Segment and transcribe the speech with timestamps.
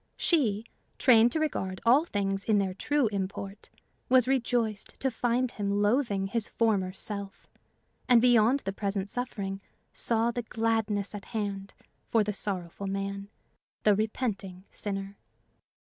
[0.17, 0.65] She,
[0.97, 3.69] trained to regard all things in their true import,
[4.09, 7.47] was rejoiced to find him loathing his former self,
[8.09, 9.61] and beyond the present suffering
[9.93, 11.75] saw the gladness at hand
[12.09, 13.29] for the sorrowful man,
[13.83, 15.17] the repenting sinner.